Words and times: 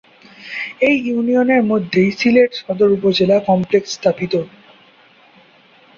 এই 0.81 0.95
ইউনিয়নের 1.05 1.61
মধ্যেই 1.71 2.09
সিলেট 2.19 2.51
সদর 2.59 2.89
উপজেলা 2.97 3.37
কমপ্লেক্স 3.49 3.89
স্থাপিত। 3.91 4.33